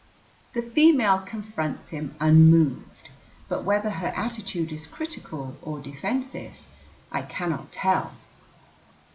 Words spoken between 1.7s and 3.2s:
him unmoved,